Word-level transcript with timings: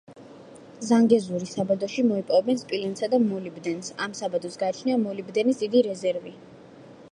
ზანგეზურის 0.85 1.51
საბადოში, 1.57 2.05
მოიპოვებენ 2.13 2.61
სპილენძსა 2.63 3.11
და 3.13 3.21
მოლიბდენს, 3.27 3.93
ამ 4.07 4.15
საბადოს 4.23 4.59
გააჩნია 4.65 4.99
მოლიბდენის 5.07 5.63
დიდი 5.63 5.87
რეზერვი. 5.93 6.37